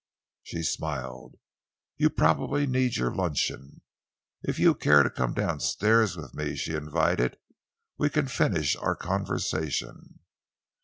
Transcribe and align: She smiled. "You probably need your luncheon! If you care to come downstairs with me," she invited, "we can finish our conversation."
She 0.41 0.63
smiled. 0.63 1.35
"You 1.95 2.09
probably 2.09 2.65
need 2.65 2.97
your 2.97 3.13
luncheon! 3.13 3.81
If 4.41 4.57
you 4.57 4.73
care 4.73 5.03
to 5.03 5.11
come 5.11 5.35
downstairs 5.35 6.17
with 6.17 6.33
me," 6.33 6.55
she 6.55 6.73
invited, 6.73 7.37
"we 7.99 8.09
can 8.09 8.27
finish 8.27 8.75
our 8.75 8.95
conversation." 8.95 10.21